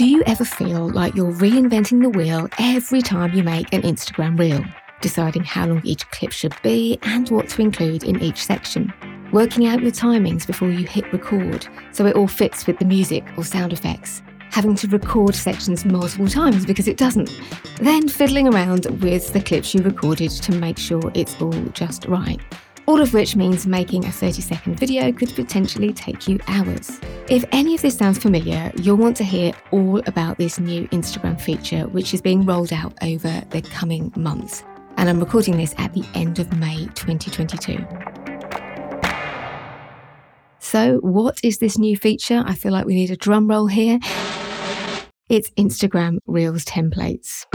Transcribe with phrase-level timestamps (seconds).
[0.00, 4.38] Do you ever feel like you're reinventing the wheel every time you make an Instagram
[4.38, 4.64] reel,
[5.02, 8.90] deciding how long each clip should be and what to include in each section?
[9.30, 13.26] Working out your timings before you hit record so it all fits with the music
[13.36, 14.22] or sound effects?
[14.52, 17.38] Having to record sections multiple times because it doesn't?
[17.82, 22.40] Then fiddling around with the clips you recorded to make sure it's all just right
[22.90, 26.98] all of which means making a 30 second video could potentially take you hours.
[27.28, 31.40] If any of this sounds familiar, you'll want to hear all about this new Instagram
[31.40, 34.64] feature, which is being rolled out over the coming months.
[34.96, 37.78] And I'm recording this at the end of May 2022.
[40.58, 42.42] So, what is this new feature?
[42.44, 44.00] I feel like we need a drum roll here.
[45.28, 47.46] It's Instagram Reels templates.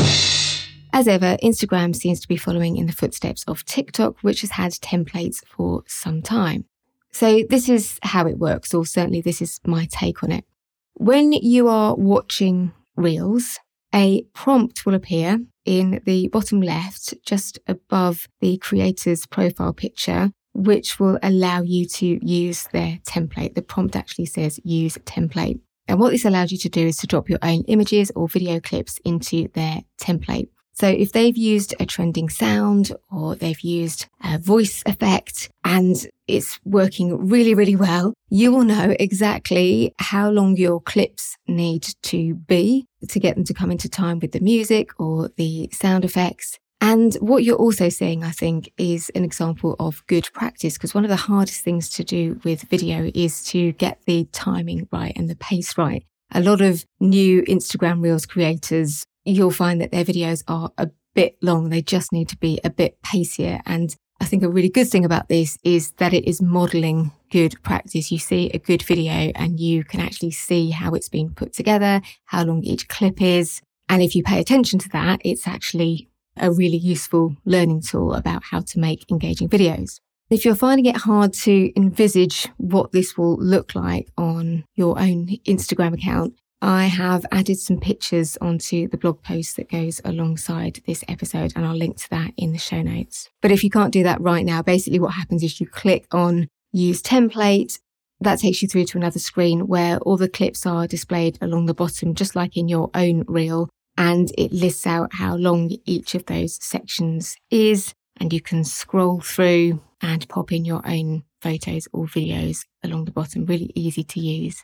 [0.95, 4.71] As ever, Instagram seems to be following in the footsteps of TikTok, which has had
[4.71, 6.63] templates for some time.
[7.11, 10.45] So, this is how it works, or certainly this is my take on it.
[10.93, 13.59] When you are watching Reels,
[13.93, 20.97] a prompt will appear in the bottom left, just above the creator's profile picture, which
[20.97, 23.55] will allow you to use their template.
[23.55, 25.59] The prompt actually says use template.
[25.89, 28.61] And what this allows you to do is to drop your own images or video
[28.61, 30.47] clips into their template.
[30.75, 35.95] So if they've used a trending sound or they've used a voice effect and
[36.27, 42.35] it's working really, really well, you will know exactly how long your clips need to
[42.35, 46.59] be to get them to come into time with the music or the sound effects.
[46.81, 51.05] And what you're also seeing, I think, is an example of good practice because one
[51.05, 55.29] of the hardest things to do with video is to get the timing right and
[55.29, 56.03] the pace right.
[56.31, 61.37] A lot of new Instagram Reels creators you'll find that their videos are a bit
[61.41, 61.69] long.
[61.69, 63.61] They just need to be a bit pacier.
[63.65, 67.61] And I think a really good thing about this is that it is modeling good
[67.63, 68.11] practice.
[68.11, 72.01] You see a good video and you can actually see how it's been put together,
[72.25, 73.61] how long each clip is.
[73.89, 78.43] And if you pay attention to that, it's actually a really useful learning tool about
[78.51, 79.99] how to make engaging videos.
[80.29, 85.27] If you're finding it hard to envisage what this will look like on your own
[85.45, 91.03] Instagram account, I have added some pictures onto the blog post that goes alongside this
[91.07, 93.29] episode, and I'll link to that in the show notes.
[93.41, 96.47] But if you can't do that right now, basically what happens is you click on
[96.71, 97.79] use template.
[98.21, 101.73] That takes you through to another screen where all the clips are displayed along the
[101.73, 103.69] bottom, just like in your own reel.
[103.97, 107.93] And it lists out how long each of those sections is.
[108.17, 113.11] And you can scroll through and pop in your own photos or videos along the
[113.11, 113.45] bottom.
[113.45, 114.63] Really easy to use.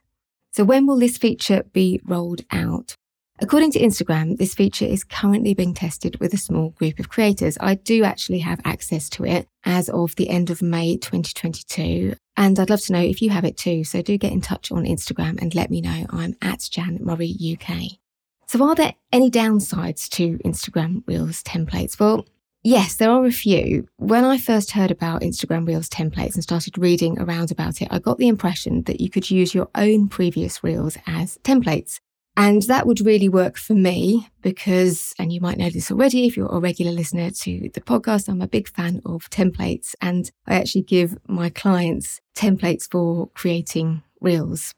[0.53, 2.95] So when will this feature be rolled out?
[3.39, 7.57] According to Instagram, this feature is currently being tested with a small group of creators.
[7.59, 12.13] I do actually have access to it as of the end of May 2022.
[12.38, 13.84] And I'd love to know if you have it too.
[13.84, 16.06] So do get in touch on Instagram and let me know.
[16.09, 17.97] I'm at Jan Murray UK.
[18.45, 22.00] So are there any downsides to Instagram Reels templates?
[22.00, 22.28] Well,
[22.64, 23.88] Yes, there are a few.
[23.98, 27.98] When I first heard about Instagram Reels templates and started reading around about it, I
[27.98, 31.98] got the impression that you could use your own previous Reels as templates.
[32.38, 36.38] And that would really work for me because, and you might know this already if
[36.38, 40.54] you're a regular listener to the podcast, I'm a big fan of templates and I
[40.54, 44.72] actually give my clients templates for creating Reels,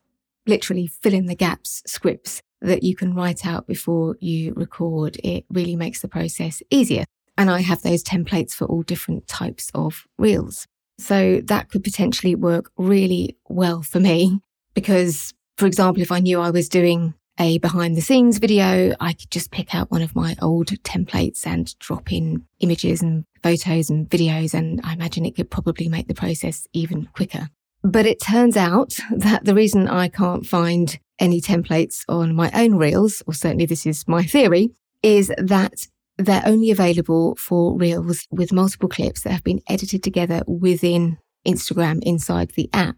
[0.48, 5.18] literally fill in the gaps scripts that you can write out before you record.
[5.22, 7.04] It really makes the process easier.
[7.38, 10.68] And I have those templates for all different types of reels.
[11.00, 14.40] So that could potentially work really well for me
[14.74, 19.14] because, for example, if I knew I was doing a behind the scenes video, I
[19.14, 23.90] could just pick out one of my old templates and drop in images and photos
[23.90, 24.54] and videos.
[24.54, 27.50] And I imagine it could probably make the process even quicker.
[27.82, 32.76] But it turns out that the reason I can't find any templates on my own
[32.76, 34.72] reels, or certainly this is my theory,
[35.02, 40.42] is that they're only available for reels with multiple clips that have been edited together
[40.48, 42.96] within Instagram inside the app.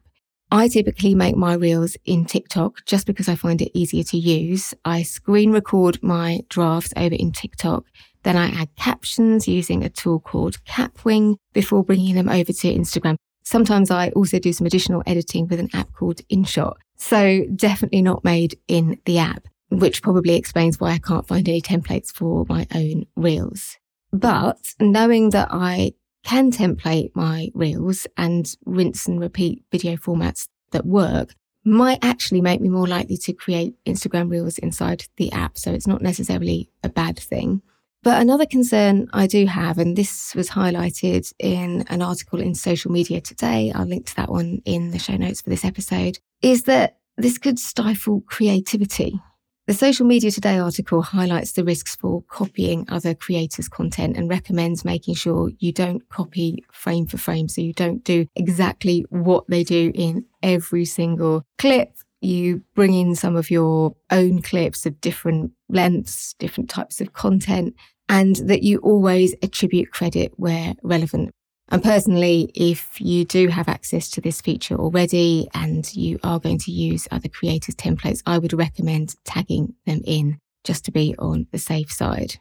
[0.51, 4.73] I typically make my reels in TikTok just because I find it easier to use.
[4.85, 7.85] I screen record my drafts over in TikTok.
[8.23, 13.15] Then I add captions using a tool called Kapwing before bringing them over to Instagram.
[13.43, 16.75] Sometimes I also do some additional editing with an app called InShot.
[16.97, 19.47] So definitely not made in the app
[19.79, 23.77] which probably explains why I can't find any templates for my own reels.
[24.11, 25.93] But knowing that I
[26.23, 32.61] can template my reels and rinse and repeat video formats that work might actually make
[32.61, 35.57] me more likely to create Instagram reels inside the app.
[35.57, 37.61] So it's not necessarily a bad thing.
[38.03, 42.91] But another concern I do have, and this was highlighted in an article in Social
[42.91, 46.63] Media Today, I'll link to that one in the show notes for this episode, is
[46.63, 49.19] that this could stifle creativity
[49.67, 54.85] The Social Media Today article highlights the risks for copying other creators' content and recommends
[54.85, 57.47] making sure you don't copy frame for frame.
[57.47, 61.97] So you don't do exactly what they do in every single clip.
[62.21, 67.73] You bring in some of your own clips of different lengths, different types of content,
[68.07, 71.31] and that you always attribute credit where relevant.
[71.69, 76.59] And personally, if you do have access to this feature already and you are going
[76.59, 81.47] to use other creators' templates, I would recommend tagging them in just to be on
[81.51, 82.35] the safe side.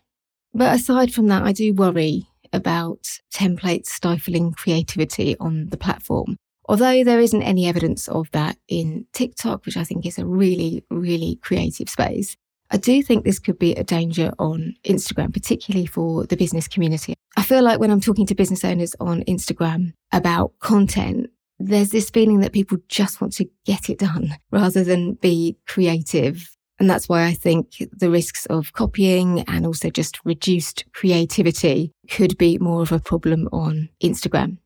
[0.53, 6.37] But aside from that, I do worry about templates stifling creativity on the platform.
[6.67, 10.85] Although there isn't any evidence of that in TikTok, which I think is a really,
[10.91, 12.37] really creative space,
[12.75, 17.15] I do think this could be a danger on Instagram, particularly for the business community.
[17.37, 21.31] I feel like when I'm talking to business owners on Instagram about content,
[21.61, 26.51] there's this feeling that people just want to get it done rather than be creative.
[26.81, 32.37] And that's why I think the risks of copying and also just reduced creativity could
[32.39, 34.59] be more of a problem on Instagram.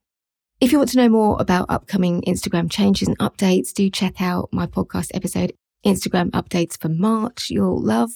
[0.63, 4.49] If you want to know more about upcoming Instagram changes and updates, do check out
[4.51, 5.53] my podcast episode
[5.85, 8.11] Instagram updates for March you'll love.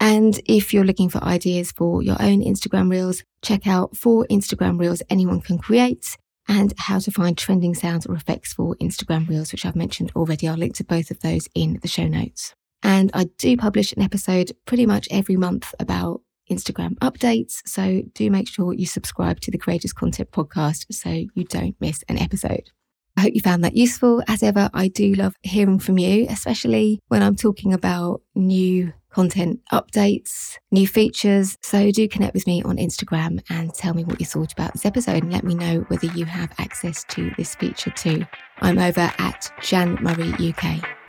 [0.00, 4.78] And if you're looking for ideas for your own Instagram reels, check out four Instagram
[4.78, 6.16] reels anyone can create
[6.48, 10.48] and how to find trending sounds or effects for Instagram reels, which I've mentioned already.
[10.48, 12.54] I'll link to both of those in the show notes.
[12.82, 16.20] And I do publish an episode pretty much every month about
[16.50, 17.62] Instagram updates.
[17.66, 22.04] So do make sure you subscribe to the Creators Content Podcast so you don't miss
[22.08, 22.70] an episode.
[23.16, 24.22] I hope you found that useful.
[24.26, 29.60] As ever, I do love hearing from you, especially when I'm talking about new content
[29.72, 31.56] updates, new features.
[31.62, 34.84] So do connect with me on Instagram and tell me what you thought about this
[34.84, 38.26] episode and let me know whether you have access to this feature too.
[38.60, 41.03] I'm over at Jan Murray UK.